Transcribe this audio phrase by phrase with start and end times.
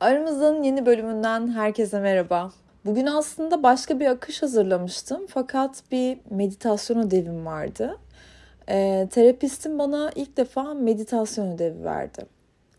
[0.00, 2.50] Aramızdan yeni bölümünden herkese merhaba.
[2.84, 7.98] Bugün aslında başka bir akış hazırlamıştım fakat bir meditasyon ödevim vardı.
[8.68, 12.26] E, terapistim bana ilk defa meditasyon ödevi verdi.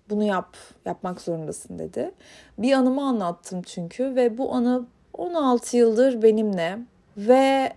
[0.09, 2.11] Bunu yap, yapmak zorundasın dedi.
[2.57, 6.79] Bir anımı anlattım çünkü ve bu anı 16 yıldır benimle
[7.17, 7.73] ve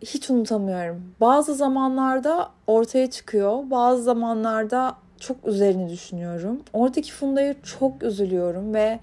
[0.00, 1.14] hiç unutamıyorum.
[1.20, 6.62] Bazı zamanlarda ortaya çıkıyor, bazı zamanlarda çok üzerine düşünüyorum.
[6.72, 8.98] Oradaki Funda'ya çok üzülüyorum ve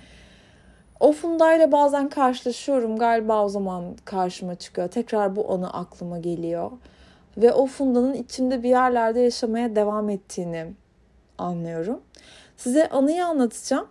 [0.99, 2.97] o Funda'yla bazen karşılaşıyorum.
[2.97, 4.87] Galiba o zaman karşıma çıkıyor.
[4.87, 6.71] Tekrar bu anı aklıma geliyor.
[7.37, 10.65] Ve o Funda'nın içimde bir yerlerde yaşamaya devam ettiğini
[11.37, 12.01] anlıyorum.
[12.57, 13.87] Size anıyı anlatacağım.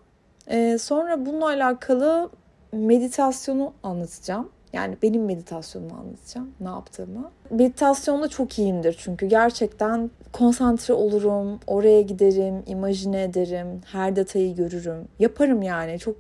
[0.49, 2.31] Ee, sonra bununla alakalı
[2.73, 4.49] meditasyonu anlatacağım.
[4.73, 6.51] Yani benim meditasyonumu anlatacağım.
[6.61, 7.31] Ne yaptığımı.
[7.51, 11.61] Meditasyonda çok iyiyimdir çünkü gerçekten konsantre olurum.
[11.67, 13.81] Oraya giderim, imajine ederim.
[13.93, 15.09] Her detayı görürüm.
[15.19, 15.99] Yaparım yani.
[15.99, 16.17] Çok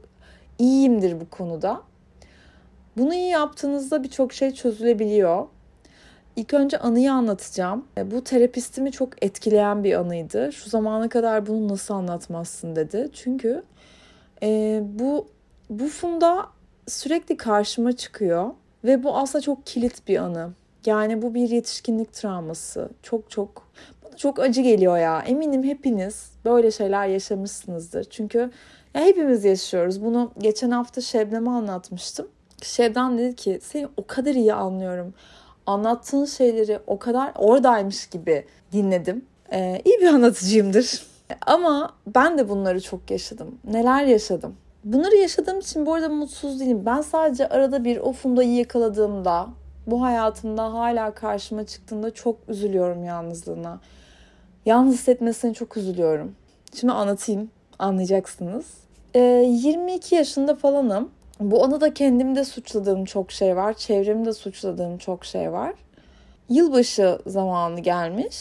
[0.58, 1.80] iyiyimdir bu konuda.
[2.96, 5.46] Bunu iyi yaptığınızda birçok şey çözülebiliyor.
[6.36, 7.86] İlk önce anıyı anlatacağım.
[8.04, 10.52] Bu terapistimi çok etkileyen bir anıydı.
[10.52, 13.10] Şu zamana kadar bunu nasıl anlatmazsın dedi.
[13.12, 13.62] Çünkü
[14.42, 15.26] e, bu
[15.70, 16.46] bu funda
[16.88, 18.50] sürekli karşıma çıkıyor
[18.84, 20.50] ve bu aslında çok kilit bir anı.
[20.86, 22.88] Yani bu bir yetişkinlik travması.
[23.02, 23.66] Çok çok
[24.04, 25.20] bana çok acı geliyor ya.
[25.20, 28.04] Eminim hepiniz böyle şeyler yaşamışsınızdır.
[28.04, 28.38] Çünkü
[28.94, 30.04] ya hepimiz yaşıyoruz.
[30.04, 32.28] Bunu geçen hafta Şebnem'e anlatmıştım.
[32.62, 35.14] Şebnem dedi ki seni o kadar iyi anlıyorum.
[35.66, 39.24] Anlattığın şeyleri o kadar oradaymış gibi dinledim.
[39.52, 41.06] Ee, iyi bir anlatıcıyımdır.
[41.46, 43.58] Ama ben de bunları çok yaşadım.
[43.64, 44.56] Neler yaşadım?
[44.84, 46.82] Bunları yaşadığım için bu arada mutsuz değilim.
[46.86, 49.48] Ben sadece arada bir o fundayı yakaladığımda,
[49.86, 53.80] bu hayatımda hala karşıma çıktığında çok üzülüyorum yalnızlığına.
[54.66, 56.34] Yalnız hissetmesine çok üzülüyorum.
[56.74, 58.66] Şimdi anlatayım, anlayacaksınız.
[59.14, 61.10] Ee, 22 yaşında falanım.
[61.40, 63.72] Bu anıda kendimde suçladığım çok şey var.
[63.72, 65.74] Çevremde suçladığım çok şey var.
[66.48, 68.36] Yılbaşı zamanı gelmiş.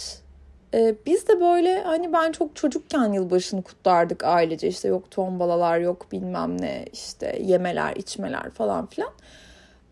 [0.74, 6.12] Ee, biz de böyle hani ben çok çocukken yılbaşını kutlardık ailece işte yok tombalalar yok
[6.12, 9.12] bilmem ne işte yemeler içmeler falan filan.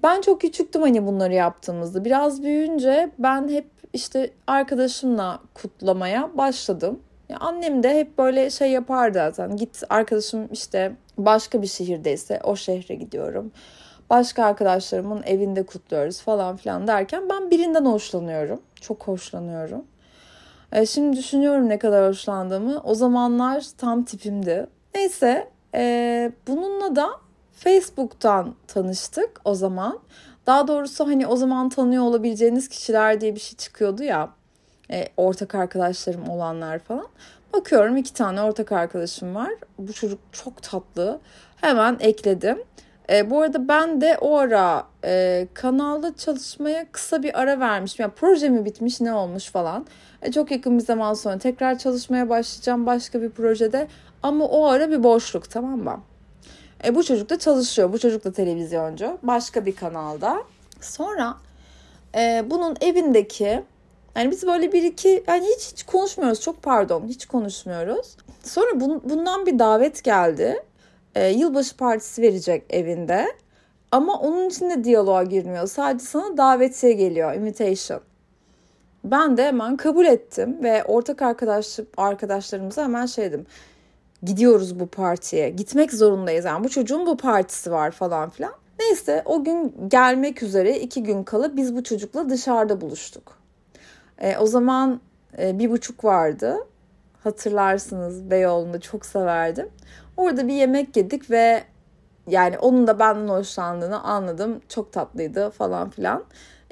[0.03, 2.05] Ben çok küçüktüm hani bunları yaptığımızda.
[2.05, 6.99] Biraz büyüyünce ben hep işte arkadaşımla kutlamaya başladım.
[7.29, 9.55] Ya annem de hep böyle şey yapardı zaten.
[9.57, 13.51] Git arkadaşım işte başka bir şehirdeyse o şehre gidiyorum.
[14.09, 18.61] Başka arkadaşlarımın evinde kutluyoruz falan filan derken ben birinden hoşlanıyorum.
[18.81, 19.85] Çok hoşlanıyorum.
[20.71, 22.81] E, şimdi düşünüyorum ne kadar hoşlandığımı.
[22.83, 24.67] O zamanlar tam tipimdi.
[24.95, 27.09] Neyse e, bununla da
[27.51, 29.99] Facebook'tan tanıştık o zaman.
[30.45, 34.29] Daha doğrusu hani o zaman tanıyor olabileceğiniz kişiler diye bir şey çıkıyordu ya.
[34.91, 37.07] E, ortak arkadaşlarım olanlar falan.
[37.53, 39.49] Bakıyorum iki tane ortak arkadaşım var.
[39.79, 41.19] Bu çocuk çok tatlı.
[41.55, 42.57] Hemen ekledim.
[43.11, 48.03] E, bu arada ben de o ara e, kanalda çalışmaya kısa bir ara vermişim.
[48.03, 49.85] Yani proje mi bitmiş ne olmuş falan.
[50.21, 53.87] E, çok yakın bir zaman sonra tekrar çalışmaya başlayacağım başka bir projede.
[54.23, 56.01] Ama o ara bir boşluk tamam mı?
[56.85, 57.93] E, bu çocuk da çalışıyor.
[57.93, 59.17] Bu çocuk da televizyoncu.
[59.23, 60.43] Başka bir kanalda.
[60.81, 61.37] Sonra
[62.15, 63.63] e, bunun evindeki
[64.15, 66.41] yani biz böyle bir iki yani hiç hiç konuşmuyoruz.
[66.41, 68.17] Çok pardon hiç konuşmuyoruz.
[68.43, 70.63] Sonra bun, bundan bir davet geldi
[71.15, 73.27] e, yılbaşı partisi verecek evinde.
[73.91, 75.67] Ama onun için de diyaloğa girmiyor.
[75.67, 78.01] Sadece sana davetiye geliyor, invitation.
[79.03, 83.45] Ben de hemen kabul ettim ve ortak arkadaş arkadaşlarımıza hemen şey dedim.
[84.23, 85.49] Gidiyoruz bu partiye.
[85.49, 86.45] Gitmek zorundayız.
[86.45, 88.53] Yani bu çocuğun bu partisi var falan filan.
[88.79, 93.37] Neyse o gün gelmek üzere iki gün kala biz bu çocukla dışarıda buluştuk.
[94.17, 95.01] E, o zaman
[95.37, 96.57] e, bir buçuk vardı.
[97.23, 99.69] Hatırlarsınız Beyoğlu'nda çok severdim.
[100.17, 101.63] Orada bir yemek yedik ve
[102.27, 104.61] yani onun da benden hoşlandığını anladım.
[104.69, 106.23] Çok tatlıydı falan filan.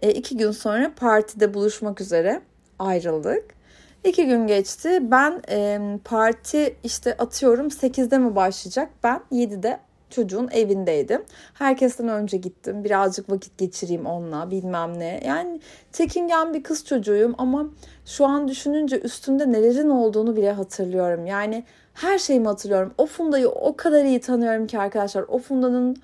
[0.01, 2.41] E, iki gün sonra partide buluşmak üzere
[2.79, 3.57] ayrıldık.
[4.03, 5.11] İki gün geçti.
[5.11, 8.89] Ben e, parti işte atıyorum 8'de mi başlayacak?
[9.03, 9.79] Ben 7'de
[10.09, 11.23] çocuğun evindeydim.
[11.53, 12.83] Herkesten önce gittim.
[12.83, 15.21] Birazcık vakit geçireyim onunla bilmem ne.
[15.25, 15.59] Yani
[15.91, 17.67] çekingen bir kız çocuğuyum ama
[18.05, 21.25] şu an düşününce üstümde nelerin olduğunu bile hatırlıyorum.
[21.25, 22.93] Yani her şeyimi hatırlıyorum.
[22.97, 25.25] O Funda'yı o kadar iyi tanıyorum ki arkadaşlar.
[25.27, 25.97] O Funda'nın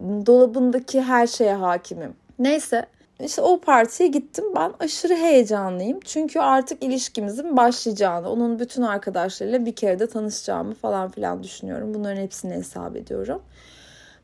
[0.00, 2.14] dolabındaki her şeye hakimim.
[2.38, 2.86] Neyse
[3.24, 4.44] işte o partiye gittim.
[4.56, 6.00] Ben aşırı heyecanlıyım.
[6.04, 11.94] Çünkü artık ilişkimizin başlayacağını, onun bütün arkadaşlarıyla bir kere de tanışacağımı falan filan düşünüyorum.
[11.94, 13.42] Bunların hepsini hesap ediyorum.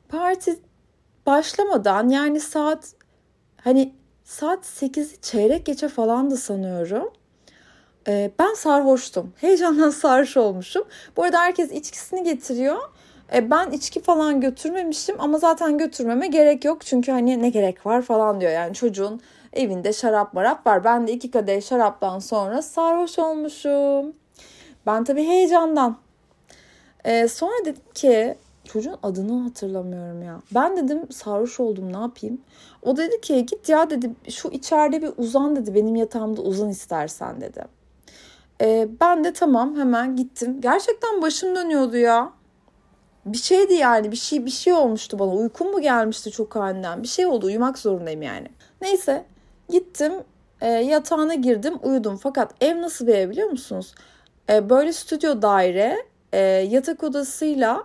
[0.09, 0.59] Parti
[1.27, 2.93] başlamadan yani saat
[3.61, 3.95] hani
[4.25, 7.13] saat 8'i çeyrek geçe falan da sanıyorum.
[8.09, 9.33] Ee, ben sarhoştum.
[9.37, 10.85] Heyecandan sarhoş olmuşum.
[11.17, 12.79] Bu arada herkes içkisini getiriyor.
[13.35, 16.87] E, ben içki falan götürmemişim ama zaten götürmeme gerek yok.
[16.87, 18.53] Çünkü hani ne gerek var falan diyor.
[18.53, 19.21] Yani çocuğun
[19.53, 20.85] evinde şarap marap var.
[20.85, 24.13] Ben de iki kadeh şaraptan sonra sarhoş olmuşum.
[24.87, 25.97] Ben tabii heyecandan.
[27.05, 28.35] E, sonra dedim ki
[28.65, 30.41] çocuğun adını hatırlamıyorum ya.
[30.55, 32.41] Ben dedim sarhoş oldum ne yapayım.
[32.83, 37.41] O dedi ki git ya dedi şu içeride bir uzan dedi benim yatağımda uzan istersen
[37.41, 37.65] dedi.
[38.61, 40.61] E, ben de tamam hemen gittim.
[40.61, 42.33] Gerçekten başım dönüyordu ya.
[43.27, 45.31] Bir şeydi yani bir şey bir şey olmuştu bana.
[45.31, 47.03] Uykum mu gelmişti çok aniden.
[47.03, 48.49] Bir şey oldu uyumak zorundayım yani.
[48.83, 49.25] Neyse
[49.69, 50.13] gittim
[50.61, 52.17] e, yatağına girdim uyudum.
[52.17, 53.95] Fakat ev nasıl bir ev biliyor musunuz?
[54.51, 55.97] E, böyle stüdyo daire
[56.33, 57.85] e, yatak odasıyla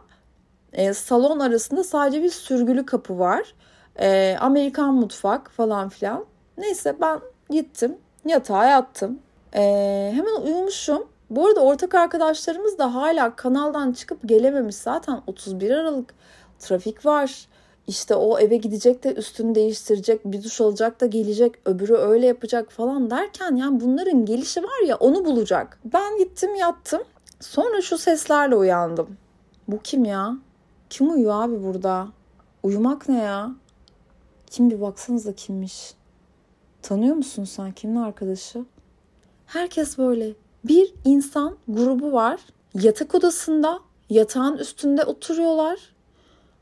[0.74, 3.56] e, salon arasında sadece bir sürgülü kapı var.
[4.00, 6.26] E, Amerikan mutfak falan filan.
[6.58, 9.20] Neyse ben gittim yatağa yattım.
[9.56, 9.62] E,
[10.16, 11.11] hemen uyumuşum.
[11.32, 14.76] Bu arada ortak arkadaşlarımız da hala kanaldan çıkıp gelememiş.
[14.76, 16.14] Zaten 31 Aralık
[16.60, 17.48] trafik var.
[17.88, 22.72] İşte o eve gidecek de üstünü değiştirecek, bir duş alacak da gelecek, öbürü öyle yapacak
[22.72, 25.80] falan derken yani bunların gelişi var ya onu bulacak.
[25.86, 27.02] Ben gittim yattım.
[27.40, 29.18] Sonra şu seslerle uyandım.
[29.68, 30.38] Bu kim ya?
[30.90, 32.08] Kim uyuyor abi burada?
[32.64, 33.52] Uyumak ne ya?
[34.48, 35.94] Kim bir baksanıza kimmiş?
[36.82, 37.72] Tanıyor musun sen?
[37.72, 38.66] Kimin arkadaşı?
[39.46, 40.34] Herkes böyle.
[40.64, 42.40] Bir insan grubu var.
[42.74, 43.80] Yatak odasında,
[44.10, 45.80] yatağın üstünde oturuyorlar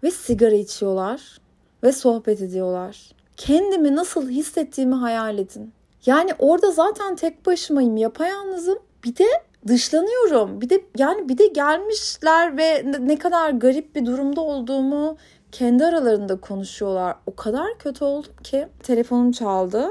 [0.03, 1.39] ve sigara içiyorlar
[1.83, 3.11] ve sohbet ediyorlar.
[3.37, 5.73] Kendimi nasıl hissettiğimi hayal edin.
[6.05, 8.79] Yani orada zaten tek başımayım, yapayalnızım.
[9.03, 9.25] Bir de
[9.67, 10.61] dışlanıyorum.
[10.61, 15.17] Bir de yani bir de gelmişler ve ne kadar garip bir durumda olduğumu
[15.51, 17.15] kendi aralarında konuşuyorlar.
[17.25, 19.89] O kadar kötü oldum ki telefonum çaldı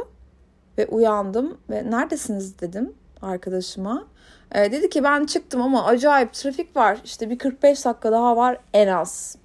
[0.79, 4.05] ve uyandım ve neredesiniz dedim arkadaşıma.
[4.53, 6.99] E, dedi ki ben çıktım ama acayip trafik var.
[7.05, 9.37] İşte bir 45 dakika daha var en az.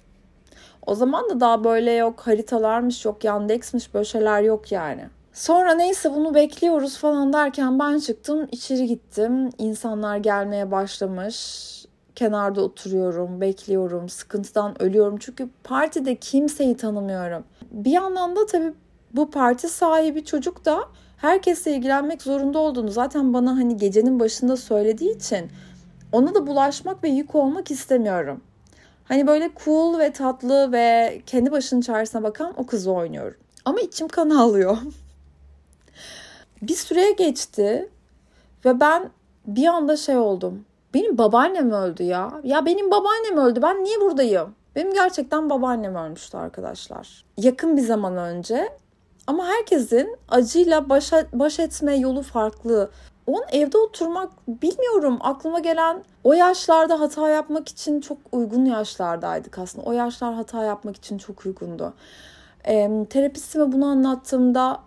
[0.86, 5.08] O zaman da daha böyle yok haritalarmış yok Yandex'miş böyle şeyler yok yani.
[5.32, 9.50] Sonra neyse bunu bekliyoruz falan derken ben çıktım içeri gittim.
[9.58, 11.70] İnsanlar gelmeye başlamış.
[12.14, 15.16] Kenarda oturuyorum, bekliyorum, sıkıntıdan ölüyorum.
[15.18, 17.44] Çünkü partide kimseyi tanımıyorum.
[17.70, 18.72] Bir yandan da tabii
[19.12, 20.80] bu parti sahibi çocuk da
[21.24, 25.50] herkesle ilgilenmek zorunda olduğunu zaten bana hani gecenin başında söylediği için
[26.12, 28.40] ona da bulaşmak ve yük olmak istemiyorum.
[29.04, 33.36] Hani böyle cool ve tatlı ve kendi başının çaresine bakan o kızı oynuyorum.
[33.64, 34.76] Ama içim kan ağlıyor.
[36.62, 37.88] bir süreye geçti
[38.64, 39.10] ve ben
[39.46, 40.64] bir anda şey oldum.
[40.94, 42.40] Benim babaannem öldü ya.
[42.44, 43.62] Ya benim babaannem öldü.
[43.62, 44.54] Ben niye buradayım?
[44.76, 47.24] Benim gerçekten babaannem ölmüştü arkadaşlar.
[47.36, 48.68] Yakın bir zaman önce.
[49.26, 52.90] Ama herkesin acıyla baş, baş etme yolu farklı.
[53.26, 59.86] Onun evde oturmak bilmiyorum aklıma gelen o yaşlarda hata yapmak için çok uygun yaşlardaydık aslında.
[59.86, 61.94] O yaşlar hata yapmak için çok uygundu.
[62.64, 64.80] E, terapistime bunu anlattığımda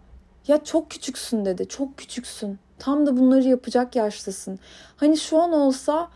[0.48, 1.68] ya çok küçüksün dedi.
[1.68, 2.60] Çok küçüksün.
[2.80, 4.60] Tam da bunları yapacak yaştasın.
[4.98, 6.10] Hani şu an olsa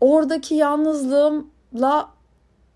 [0.00, 2.08] oradaki yalnızlığımla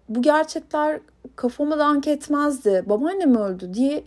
[0.08, 1.00] bu gerçekler
[1.36, 2.84] kafama dank etmezdi.
[2.86, 4.04] Babaannem öldü diye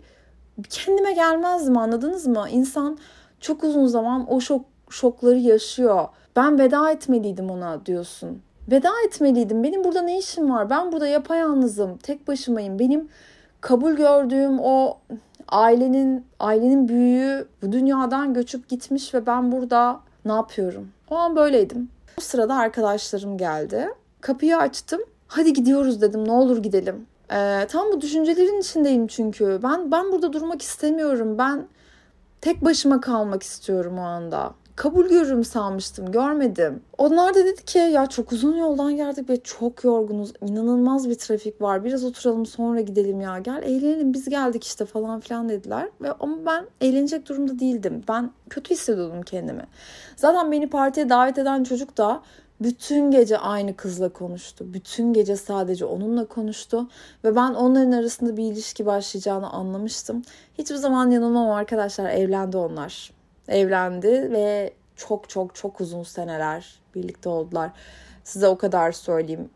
[0.70, 2.46] kendime gelmezdim anladınız mı?
[2.50, 2.98] İnsan
[3.40, 6.08] çok uzun zaman o şok şokları yaşıyor.
[6.36, 8.42] Ben veda etmeliydim ona diyorsun.
[8.70, 9.62] Veda etmeliydim.
[9.62, 10.70] Benim burada ne işim var?
[10.70, 11.96] Ben burada yapayalnızım.
[11.96, 12.78] Tek başımayım.
[12.78, 13.08] Benim
[13.60, 14.98] kabul gördüğüm o
[15.48, 20.88] ailenin ailenin büyüğü bu dünyadan göçüp gitmiş ve ben burada ne yapıyorum?
[21.10, 21.88] O an böyleydim.
[22.18, 23.88] O sırada arkadaşlarım geldi.
[24.20, 25.00] Kapıyı açtım.
[25.26, 26.28] Hadi gidiyoruz dedim.
[26.28, 27.06] Ne olur gidelim.
[27.32, 29.60] Ee, tam bu düşüncelerin içindeyim çünkü.
[29.62, 31.38] Ben ben burada durmak istemiyorum.
[31.38, 31.66] Ben
[32.40, 36.12] tek başıma kalmak istiyorum o anda kabul görürüm sanmıştım.
[36.12, 36.82] Görmedim.
[36.98, 40.32] Onlar da dedi ki ya çok uzun yoldan geldik ve çok yorgunuz.
[40.40, 41.84] İnanılmaz bir trafik var.
[41.84, 43.38] Biraz oturalım sonra gidelim ya.
[43.38, 45.88] Gel eğlenelim biz geldik işte falan filan dediler.
[46.00, 48.02] Ve ama ben eğlenecek durumda değildim.
[48.08, 49.66] Ben kötü hissediyordum kendimi.
[50.16, 52.22] Zaten beni partiye davet eden çocuk da
[52.64, 54.74] bütün gece aynı kızla konuştu.
[54.74, 56.88] Bütün gece sadece onunla konuştu
[57.24, 60.22] ve ben onların arasında bir ilişki başlayacağını anlamıştım.
[60.58, 63.12] Hiçbir zaman yanılmam arkadaşlar evlendi onlar
[63.48, 67.70] evlendi ve çok çok çok uzun seneler birlikte oldular.
[68.24, 69.50] Size o kadar söyleyeyim.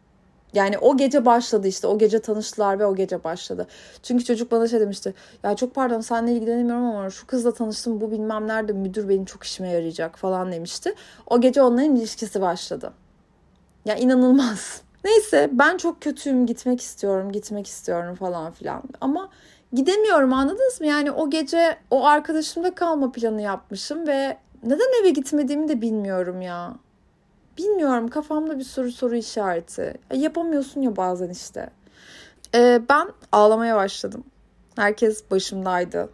[0.56, 1.86] Yani o gece başladı işte.
[1.86, 3.66] O gece tanıştılar ve o gece başladı.
[4.02, 5.14] Çünkü çocuk bana şey demişti.
[5.42, 8.00] Ya çok pardon seninle ilgilenemiyorum ama şu kızla tanıştım.
[8.00, 10.94] Bu bilmem nerede müdür benim çok işime yarayacak falan demişti.
[11.26, 12.92] O gece onların ilişkisi başladı.
[13.84, 14.80] Ya inanılmaz.
[15.04, 18.82] Neyse ben çok kötüyüm gitmek istiyorum gitmek istiyorum falan filan.
[19.00, 19.28] Ama
[19.72, 20.86] gidemiyorum anladınız mı?
[20.86, 26.74] Yani o gece o arkadaşımda kalma planı yapmışım ve neden eve gitmediğimi de bilmiyorum ya.
[27.58, 29.94] Bilmiyorum kafamda bir sürü soru işareti.
[30.10, 31.70] E, yapamıyorsun ya bazen işte.
[32.54, 34.24] E, ben ağlamaya başladım.
[34.76, 36.08] Herkes başımdaydı.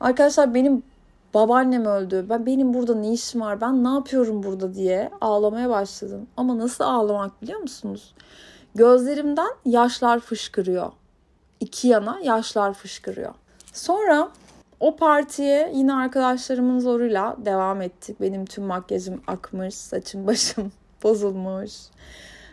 [0.00, 0.82] Arkadaşlar benim
[1.34, 2.26] babaannem öldü.
[2.28, 3.60] Ben benim burada ne işim var?
[3.60, 6.26] Ben ne yapıyorum burada diye ağlamaya başladım.
[6.36, 8.14] Ama nasıl ağlamak biliyor musunuz?
[8.74, 10.92] Gözlerimden yaşlar fışkırıyor.
[11.60, 13.34] İki yana yaşlar fışkırıyor.
[13.72, 14.28] Sonra
[14.80, 18.20] o partiye yine arkadaşlarımın zoruyla devam ettik.
[18.20, 21.72] Benim tüm makyajım akmış, saçım başım bozulmuş.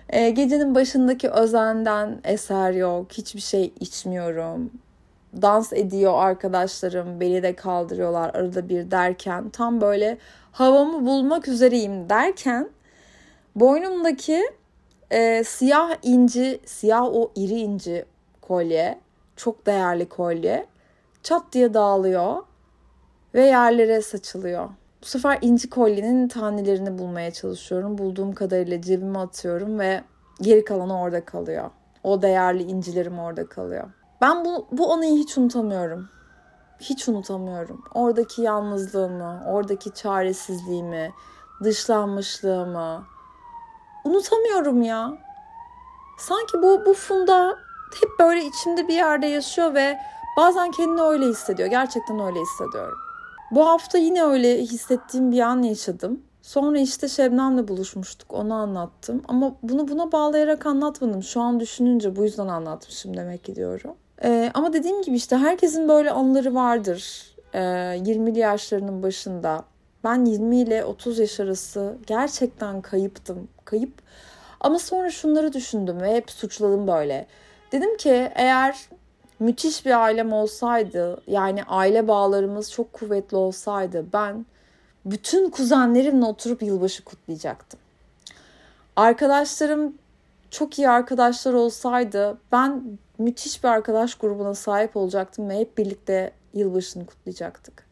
[0.10, 3.12] Ee, gecenin başındaki özenden eser yok.
[3.12, 4.72] Hiçbir şey içmiyorum.
[5.42, 7.20] Dans ediyor arkadaşlarım.
[7.20, 9.50] Beni de kaldırıyorlar arada bir derken.
[9.50, 10.18] Tam böyle
[10.52, 12.70] havamı bulmak üzereyim derken
[13.56, 14.44] boynumdaki
[15.12, 18.06] e, siyah inci, siyah o iri inci
[18.42, 19.00] kolye,
[19.36, 20.66] çok değerli kolye
[21.24, 22.44] çat diye dağılıyor
[23.34, 24.70] ve yerlere saçılıyor.
[25.02, 27.98] Bu sefer inci kolyenin tanelerini bulmaya çalışıyorum.
[27.98, 30.04] Bulduğum kadarıyla cebime atıyorum ve
[30.42, 31.70] geri kalanı orada kalıyor.
[32.04, 33.90] O değerli incilerim orada kalıyor.
[34.22, 36.10] Ben bu, bu anıyı hiç unutamıyorum.
[36.80, 37.84] Hiç unutamıyorum.
[37.94, 41.12] Oradaki yalnızlığımı, oradaki çaresizliğimi,
[41.64, 43.04] dışlanmışlığımı
[44.06, 45.18] unutamıyorum ya.
[46.18, 47.58] Sanki bu bu funda
[48.02, 49.98] hep böyle içimde bir yerde yaşıyor ve
[50.38, 51.70] bazen kendini öyle hissediyor.
[51.70, 52.98] Gerçekten öyle hissediyorum.
[53.52, 56.22] Bu hafta yine öyle hissettiğim bir an yaşadım.
[56.42, 58.34] Sonra işte Şebnem'le buluşmuştuk.
[58.34, 59.22] Onu anlattım.
[59.28, 61.24] Ama bunu buna bağlayarak anlatmadım.
[61.24, 63.96] Şu an düşününce bu yüzden anlatmışım demek ki diyorum.
[64.24, 67.34] Ee, ama dediğim gibi işte herkesin böyle anıları vardır.
[67.54, 67.60] Ee,
[67.98, 69.64] 20'li yaşlarının başında.
[70.04, 73.48] Ben 20 ile 30 yaş arası gerçekten kayıptım.
[73.66, 73.94] Kayıp.
[74.60, 77.28] Ama sonra şunları düşündüm ve hep suçladım böyle.
[77.72, 78.90] Dedim ki eğer
[79.44, 84.46] müthiş bir ailem olsaydı yani aile bağlarımız çok kuvvetli olsaydı ben
[85.06, 87.80] bütün kuzenlerimle oturup yılbaşı kutlayacaktım.
[88.96, 89.94] Arkadaşlarım
[90.52, 92.84] çok iyi arkadaşlar olsaydı ben
[93.18, 97.88] müthiş bir arkadaş grubuna sahip olacaktım ve hep birlikte yılbaşını kutlayacaktık.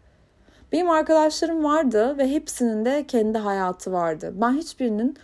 [0.72, 4.34] Benim arkadaşlarım vardı ve hepsinin de kendi hayatı vardı.
[4.36, 5.18] Ben hiçbirinin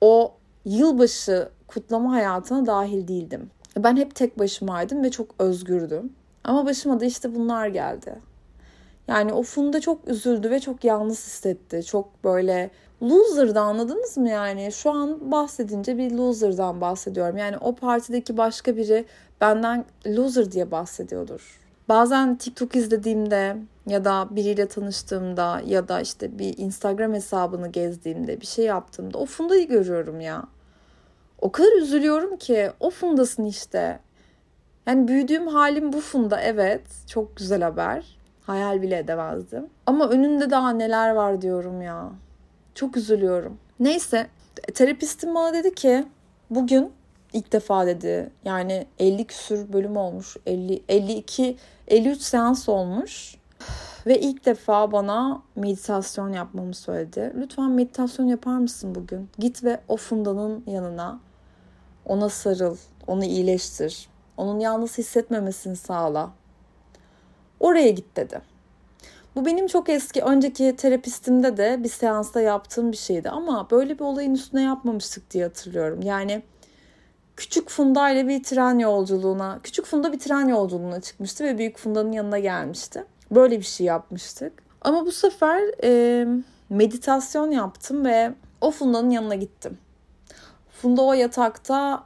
[0.00, 3.50] o yılbaşı kutlama hayatına dahil değildim.
[3.76, 6.12] Ben hep tek başımaydım ve çok özgürdüm.
[6.44, 8.14] Ama başıma da işte bunlar geldi.
[9.08, 11.84] Yani o Funda çok üzüldü ve çok yalnız hissetti.
[11.84, 12.70] Çok böyle
[13.02, 14.72] loser'da anladınız mı yani?
[14.72, 17.36] Şu an bahsedince bir loser'dan bahsediyorum.
[17.36, 19.04] Yani o partideki başka biri
[19.40, 21.60] benden loser diye bahsediyordur.
[21.88, 28.46] Bazen TikTok izlediğimde ya da biriyle tanıştığımda ya da işte bir Instagram hesabını gezdiğimde bir
[28.46, 30.44] şey yaptığımda o Funda'yı görüyorum ya.
[31.42, 33.98] O kadar üzülüyorum ki o Funda'sın işte.
[34.86, 38.16] Yani büyüdüğüm halim bu Funda evet çok güzel haber.
[38.46, 39.66] Hayal bile edemezdim.
[39.86, 42.10] Ama önünde daha neler var diyorum ya.
[42.74, 43.58] Çok üzülüyorum.
[43.80, 44.26] Neyse
[44.74, 46.04] terapistim bana dedi ki
[46.50, 46.92] bugün
[47.32, 48.30] ilk defa dedi.
[48.44, 50.36] Yani 50 küsür bölüm olmuş.
[50.46, 51.56] 50 52
[51.88, 53.34] 53 seans olmuş.
[54.06, 57.32] Ve ilk defa bana meditasyon yapmamı söyledi.
[57.36, 59.28] Lütfen meditasyon yapar mısın bugün?
[59.38, 61.20] Git ve o fundanın yanına.
[62.06, 64.08] Ona sarıl, onu iyileştir.
[64.36, 66.30] Onun yalnız hissetmemesini sağla.
[67.60, 68.40] Oraya git dedi.
[69.36, 74.04] Bu benim çok eski önceki terapistimde de bir seansta yaptığım bir şeydi ama böyle bir
[74.04, 76.02] olayın üstüne yapmamıştık diye hatırlıyorum.
[76.02, 76.42] Yani
[77.36, 82.12] küçük Funda ile bir tren yolculuğuna, küçük Funda bir tren yolculuğuna çıkmıştı ve büyük Funda'nın
[82.12, 83.04] yanına gelmişti.
[83.30, 84.52] Böyle bir şey yapmıştık.
[84.80, 86.26] Ama bu sefer e,
[86.70, 89.78] meditasyon yaptım ve o Funda'nın yanına gittim.
[90.82, 92.04] Funda o yatakta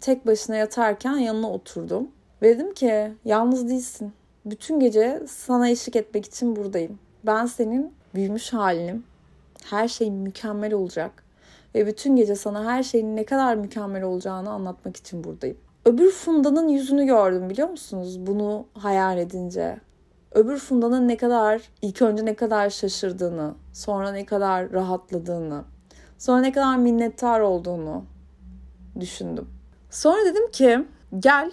[0.00, 2.08] tek başına yatarken yanına oturdum.
[2.42, 4.12] Ve dedim ki yalnız değilsin.
[4.44, 6.98] Bütün gece sana eşlik etmek için buradayım.
[7.26, 9.04] Ben senin büyümüş halinim.
[9.64, 11.24] Her şey mükemmel olacak.
[11.74, 15.56] Ve bütün gece sana her şeyin ne kadar mükemmel olacağını anlatmak için buradayım.
[15.84, 18.26] Öbür Funda'nın yüzünü gördüm biliyor musunuz?
[18.26, 19.80] Bunu hayal edince.
[20.32, 25.64] Öbür Funda'nın ne kadar, ilk önce ne kadar şaşırdığını, sonra ne kadar rahatladığını,
[26.18, 28.04] sonra ne kadar minnettar olduğunu
[29.00, 29.48] düşündüm.
[29.90, 30.84] Sonra dedim ki
[31.18, 31.52] gel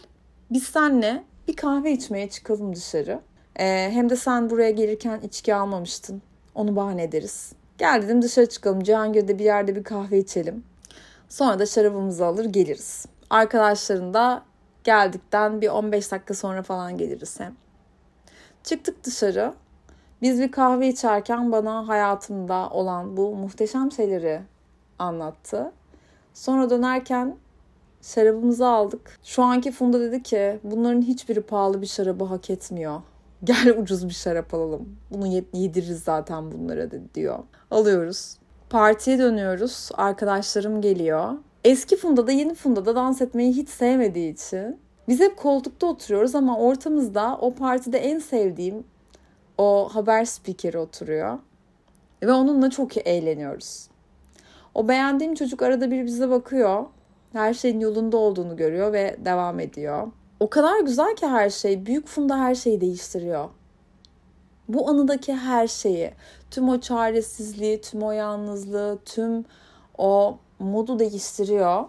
[0.51, 3.19] biz senle bir kahve içmeye çıkalım dışarı.
[3.55, 6.21] Ee, hem de sen buraya gelirken içki almamıştın.
[6.55, 7.53] Onu bahane ederiz.
[7.77, 8.83] Gel dedim dışarı çıkalım.
[8.83, 10.63] Cihangir'de bir yerde bir kahve içelim.
[11.29, 13.05] Sonra da şarabımızı alır geliriz.
[13.29, 14.43] Arkadaşların da
[14.83, 17.55] geldikten bir 15 dakika sonra falan geliriz hem.
[18.63, 19.53] Çıktık dışarı.
[20.21, 24.41] Biz bir kahve içerken bana hayatımda olan bu muhteşem şeyleri
[24.99, 25.71] anlattı.
[26.33, 27.35] Sonra dönerken
[28.01, 29.19] şarabımızı aldık.
[29.23, 33.01] Şu anki Funda dedi ki bunların hiçbiri pahalı bir şarabı hak etmiyor.
[33.43, 34.95] Gel ucuz bir şarap alalım.
[35.11, 37.39] Bunu yediririz zaten bunlara dedi diyor.
[37.71, 38.37] Alıyoruz.
[38.69, 39.89] Partiye dönüyoruz.
[39.93, 41.33] Arkadaşlarım geliyor.
[41.63, 46.35] Eski Funda da yeni Funda da dans etmeyi hiç sevmediği için biz hep koltukta oturuyoruz
[46.35, 48.83] ama ortamızda o partide en sevdiğim
[49.57, 51.39] o haber spikeri oturuyor.
[52.23, 53.87] Ve onunla çok eğleniyoruz.
[54.75, 56.85] O beğendiğim çocuk arada bir bize bakıyor.
[57.33, 60.07] Her şeyin yolunda olduğunu görüyor ve devam ediyor.
[60.39, 61.85] O kadar güzel ki her şey.
[61.85, 63.49] Büyük Funda her şeyi değiştiriyor.
[64.69, 66.11] Bu anıdaki her şeyi,
[66.51, 69.45] tüm o çaresizliği, tüm o yalnızlığı, tüm
[69.97, 71.85] o modu değiştiriyor.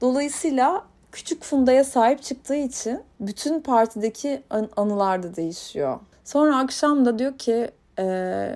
[0.00, 6.00] Dolayısıyla küçük Funda'ya sahip çıktığı için bütün partideki an- anılar da değişiyor.
[6.26, 8.04] Sonra akşam da diyor ki e,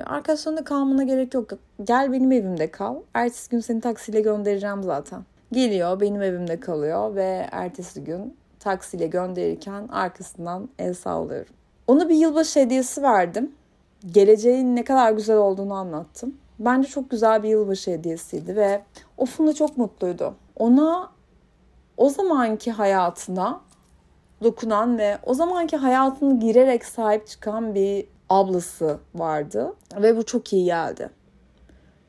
[0.07, 1.51] arkadaşlarında kalmana gerek yok.
[1.85, 2.97] Gel benim evimde kal.
[3.15, 5.23] Ertesi gün seni taksiyle göndereceğim zaten.
[5.53, 11.53] Geliyor benim evimde kalıyor ve ertesi gün taksiyle gönderirken arkasından el sallıyorum.
[11.87, 13.53] Ona bir yılbaşı hediyesi verdim.
[14.13, 16.35] Geleceğin ne kadar güzel olduğunu anlattım.
[16.59, 18.83] Bence çok güzel bir yılbaşı hediyesiydi ve
[19.19, 20.35] o Funda çok mutluydu.
[20.57, 21.11] Ona
[21.97, 23.61] o zamanki hayatına
[24.43, 29.75] dokunan ve o zamanki hayatını girerek sahip çıkan bir ablası vardı.
[29.97, 31.11] Ve bu çok iyi geldi.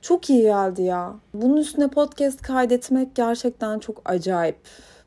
[0.02, 1.16] Çok iyi geldi ya.
[1.34, 4.58] Bunun üstüne podcast kaydetmek gerçekten çok acayip.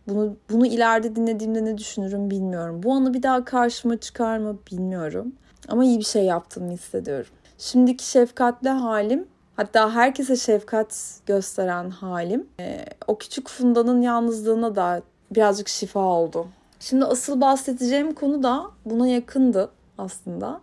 [0.09, 2.83] Bunu, bunu ileride dinlediğimde ne düşünürüm bilmiyorum.
[2.83, 5.33] Bu anı bir daha karşıma çıkar mı bilmiyorum.
[5.69, 7.31] Ama iyi bir şey yaptığımı hissediyorum.
[7.59, 9.26] Şimdiki şefkatli halim
[9.57, 16.47] Hatta herkese şefkat gösteren halim e, o küçük Funda'nın yalnızlığına da birazcık şifa oldu.
[16.85, 20.61] Şimdi asıl bahsedeceğim konu da buna yakındı aslında.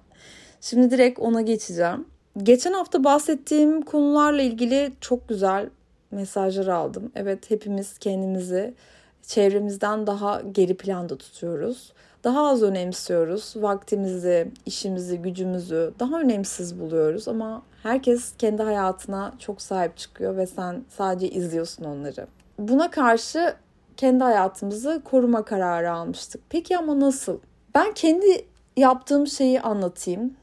[0.62, 2.06] Şimdi direkt ona geçeceğim.
[2.44, 5.70] Geçen hafta bahsettiğim konularla ilgili çok güzel
[6.12, 7.12] mesajlar aldım.
[7.16, 8.74] Evet hepimiz kendimizi
[9.22, 11.94] çevremizden daha geri planda tutuyoruz.
[12.24, 13.54] Daha az önemsiyoruz.
[13.56, 20.84] Vaktimizi, işimizi, gücümüzü daha önemsiz buluyoruz ama herkes kendi hayatına çok sahip çıkıyor ve sen
[20.90, 22.28] sadece izliyorsun onları.
[22.60, 23.56] Buna karşı
[24.02, 26.42] kendi hayatımızı koruma kararı almıştık.
[26.50, 27.40] Peki ama nasıl?
[27.76, 28.46] Ben kendi
[28.78, 30.34] yaptığım şeyi anlatayım.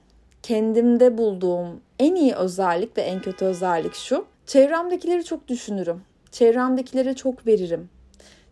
[0.42, 4.24] Kendimde bulduğum en iyi özellik ve en kötü özellik şu.
[4.46, 6.02] Çevremdekileri çok düşünürüm.
[6.30, 7.88] Çevremdekilere çok veririm.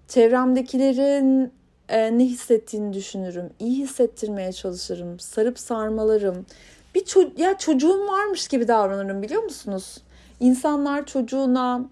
[0.09, 1.53] Çevremdekilerin
[1.89, 3.51] e, ne hissettiğini düşünürüm.
[3.59, 5.21] İyi hissettirmeye çalışırım.
[5.21, 6.47] Sarıp sarmalarım.
[6.95, 9.99] Bir ço- ya çocuğum varmış gibi davranırım biliyor musunuz?
[10.41, 11.89] İnsanlar çocuğuna,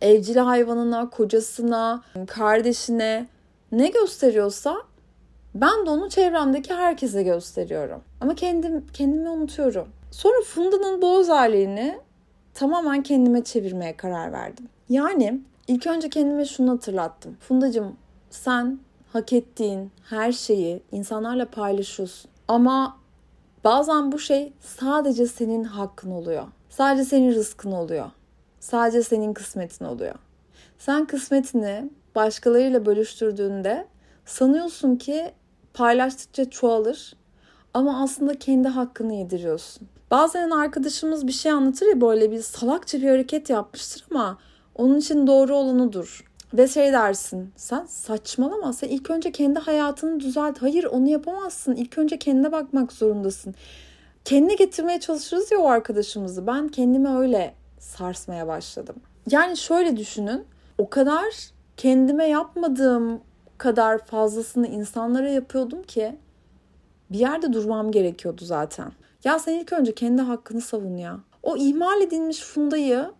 [0.00, 3.26] evcil hayvanına, kocasına, kardeşine
[3.72, 4.76] ne gösteriyorsa
[5.54, 8.00] ben de onu çevremdeki herkese gösteriyorum.
[8.20, 9.88] Ama kendim kendimi unutuyorum.
[10.10, 11.98] Sonra Funda'nın bu özelliğini
[12.54, 14.68] tamamen kendime çevirmeye karar verdim.
[14.88, 17.36] Yani ilk önce kendime şunu hatırlattım.
[17.40, 17.96] Fundacığım
[18.30, 18.78] sen
[19.12, 22.30] hak ettiğin her şeyi insanlarla paylaşıyorsun.
[22.48, 22.96] Ama
[23.64, 26.44] bazen bu şey sadece senin hakkın oluyor.
[26.70, 28.10] Sadece senin rızkın oluyor.
[28.60, 30.14] Sadece senin kısmetin oluyor.
[30.78, 33.86] Sen kısmetini başkalarıyla bölüştürdüğünde
[34.26, 35.32] sanıyorsun ki
[35.74, 37.16] paylaştıkça çoğalır
[37.74, 39.88] ama aslında kendi hakkını yediriyorsun.
[40.10, 44.38] Bazen arkadaşımız bir şey anlatır ya böyle bir salakça bir hareket yapmıştır ama
[44.74, 46.24] onun için doğru olanıdır.
[46.54, 50.62] Ve şey dersin sen saçmalama sen ilk önce kendi hayatını düzelt.
[50.62, 51.74] Hayır onu yapamazsın.
[51.74, 53.54] İlk önce kendine bakmak zorundasın.
[54.24, 56.46] Kendine getirmeye çalışırız ya o arkadaşımızı.
[56.46, 57.54] Ben kendimi öyle
[57.88, 58.96] sarsmaya başladım.
[59.30, 60.44] Yani şöyle düşünün.
[60.78, 61.24] O kadar
[61.76, 63.20] kendime yapmadığım
[63.58, 66.16] kadar fazlasını insanlara yapıyordum ki
[67.10, 68.92] bir yerde durmam gerekiyordu zaten.
[69.24, 71.20] Ya sen ilk önce kendi hakkını savun ya.
[71.42, 73.10] O ihmal edilmiş Funda'yı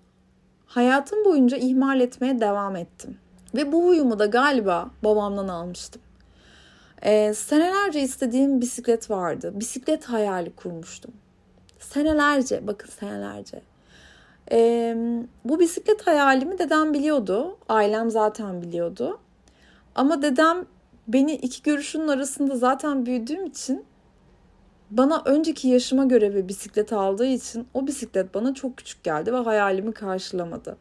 [0.66, 3.18] hayatım boyunca ihmal etmeye devam ettim.
[3.54, 6.02] Ve bu huyumu da galiba babamdan almıştım.
[7.02, 9.52] Ee, senelerce istediğim bisiklet vardı.
[9.54, 11.12] Bisiklet hayali kurmuştum.
[11.78, 13.62] Senelerce, bakın senelerce.
[14.52, 14.96] Ee,
[15.44, 17.56] bu bisiklet hayalimi dedem biliyordu.
[17.68, 19.18] Ailem zaten biliyordu.
[19.94, 20.66] Ama dedem
[21.08, 23.84] beni iki görüşünün arasında zaten büyüdüğüm için
[24.90, 29.37] bana önceki yaşıma göre bir bisiklet aldığı için o bisiklet bana çok küçük geldi ve
[29.37, 30.76] hayalimi karşılamadı.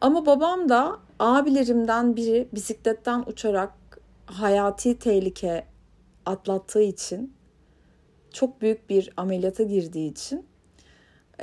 [0.00, 3.72] Ama babam da abilerimden biri bisikletten uçarak
[4.26, 5.66] hayati tehlike
[6.26, 7.34] atlattığı için
[8.32, 10.46] çok büyük bir ameliyata girdiği için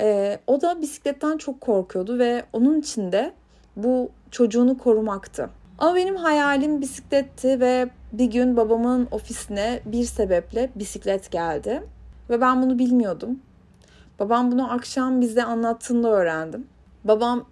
[0.00, 3.32] e, o da bisikletten çok korkuyordu ve onun için de
[3.76, 5.50] bu çocuğunu korumaktı.
[5.78, 11.82] Ama benim hayalim bisikletti ve bir gün babamın ofisine bir sebeple bisiklet geldi.
[12.30, 13.40] Ve ben bunu bilmiyordum.
[14.18, 16.66] Babam bunu akşam bize anlattığında öğrendim.
[17.04, 17.44] Babam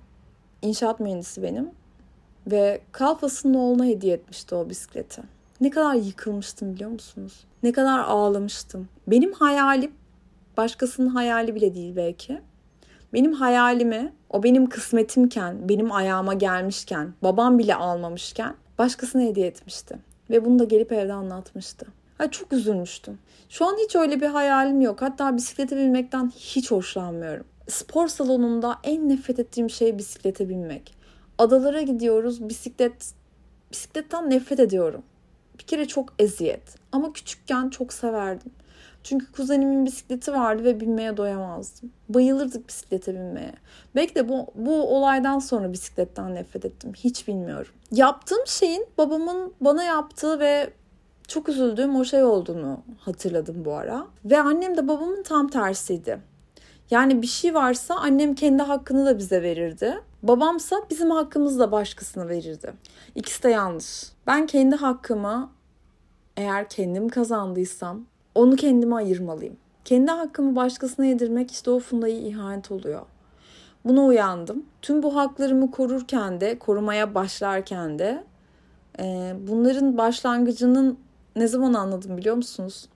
[0.63, 1.71] inşaat mühendisi benim.
[2.47, 5.23] Ve Kalfas'ın oğluna hediye etmişti o bisikleti.
[5.61, 7.45] Ne kadar yıkılmıştım biliyor musunuz?
[7.63, 8.89] Ne kadar ağlamıştım.
[9.07, 9.93] Benim hayalim
[10.57, 12.41] başkasının hayali bile değil belki.
[13.13, 19.99] Benim hayalimi, o benim kısmetimken, benim ayağıma gelmişken, babam bile almamışken başkasına hediye etmişti.
[20.31, 21.87] Ve bunu da gelip evde anlatmıştı.
[22.19, 23.19] Ay çok üzülmüştüm.
[23.49, 25.03] Şu an hiç öyle bir hayalim yok.
[25.03, 27.47] Hatta bisiklete binmekten hiç hoşlanmıyorum.
[27.69, 30.95] Spor salonunda en nefret ettiğim şey bisiklete binmek.
[31.39, 32.49] Adalara gidiyoruz.
[32.49, 33.13] Bisiklet
[33.73, 35.03] bisikletten nefret ediyorum.
[35.59, 36.77] Bir kere çok eziyet.
[36.93, 38.53] Ama küçükken çok severdim.
[39.05, 41.93] Çünkü kuzenimin bisikleti vardı ve binmeye doyamazdım.
[42.09, 43.53] Bayılırdık bisiklete binmeye.
[43.95, 46.93] Belki de bu, bu olaydan sonra bisikletten nefret ettim.
[46.97, 47.73] Hiç bilmiyorum.
[47.93, 50.71] Yaptığım şeyin babamın bana yaptığı ve
[51.29, 54.07] çok üzüldüğüm o şey olduğunu hatırladım bu ara.
[54.25, 56.19] Ve annem de babamın tam tersiydi.
[56.91, 60.01] Yani bir şey varsa annem kendi hakkını da bize verirdi.
[60.23, 62.73] Babamsa bizim hakkımızı da başkasına verirdi.
[63.15, 64.13] İkisi de yanlış.
[64.27, 65.51] Ben kendi hakkımı
[66.37, 69.57] eğer kendim kazandıysam onu kendime ayırmalıyım.
[69.85, 73.03] Kendi hakkımı başkasına yedirmek işte o fundayı ihanet oluyor.
[73.85, 74.65] Buna uyandım.
[74.83, 78.25] Tüm bu haklarımı korurken de, korumaya başlarken de
[78.99, 80.99] e, bunların başlangıcının
[81.37, 82.89] ne zaman anladım biliyor musunuz?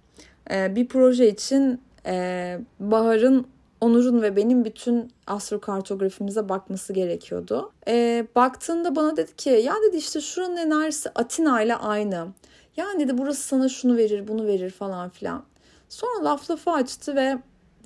[0.50, 3.46] E, bir proje için e, Bahar'ın
[3.80, 7.72] Onur'un ve benim bütün astrokartografimize bakması gerekiyordu.
[7.88, 12.26] E, baktığında bana dedi ki ya dedi işte şuranın enerjisi Atina ile aynı.
[12.78, 15.44] Yani dedi burası sana şunu verir bunu verir falan filan.
[15.88, 17.38] Sonra laf lafı açtı ve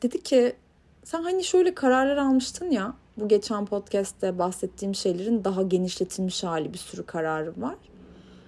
[0.02, 0.57] dedi ki
[1.05, 6.78] sen hani şöyle kararlar almıştın ya bu geçen podcast'te bahsettiğim şeylerin daha genişletilmiş hali bir
[6.78, 7.74] sürü kararım var.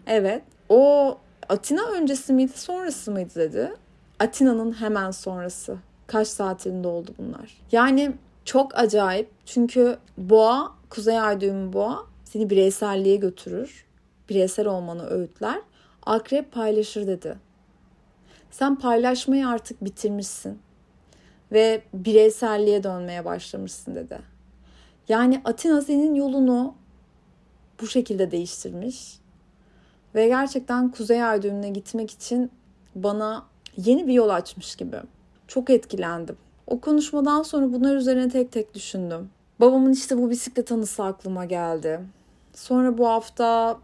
[0.07, 3.73] Evet o Atina öncesi miydi sonrası mıydı dedi.
[4.21, 5.77] Atina'nın hemen sonrası.
[6.07, 7.61] Kaç saatinde oldu bunlar.
[7.73, 8.13] Yani
[8.45, 13.85] çok acayip çünkü boğa, kuzey ay düğümü boğa seni bireyselliğe götürür.
[14.29, 15.61] Bireysel olmanı öğütler.
[16.07, 17.39] Akrep paylaşır dedi.
[18.51, 20.59] Sen paylaşmayı artık bitirmişsin
[21.53, 24.19] ve bireyselliğe dönmeye başlamışsın dedi.
[25.09, 26.75] Yani Atina senin yolunu
[27.81, 29.19] bu şekilde değiştirmiş
[30.15, 32.51] ve gerçekten Kuzey Ay düğümüne gitmek için
[32.95, 34.97] bana yeni bir yol açmış gibi.
[35.49, 36.37] Çok etkilendim.
[36.67, 39.31] O konuşmadan sonra bunlar üzerine tek tek düşündüm.
[39.61, 42.01] Babamın işte bu bisiklet anısı aklıma geldi.
[42.55, 43.79] Sonra bu hafta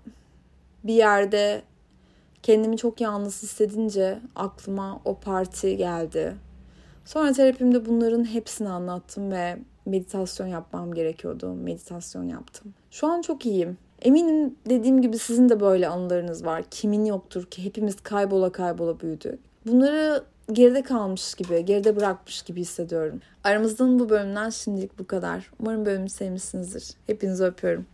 [0.85, 1.63] bir yerde
[2.43, 6.37] kendimi çok yalnız hissedince aklıma o parti geldi.
[7.05, 11.55] Sonra terapimde bunların hepsini anlattım ve meditasyon yapmam gerekiyordu.
[11.55, 12.75] Meditasyon yaptım.
[12.91, 13.79] Şu an çok iyiyim.
[14.03, 16.65] Eminim dediğim gibi sizin de böyle anılarınız var.
[16.71, 19.39] Kimin yoktur ki hepimiz kaybola kaybola büyüdük.
[19.67, 23.21] Bunları geride kalmış gibi, geride bırakmış gibi hissediyorum.
[23.45, 25.51] Aramızdan bu bölümden şimdilik bu kadar.
[25.61, 26.91] Umarım bölümü sevmişsinizdir.
[27.07, 27.87] Hepinizi öpüyorum.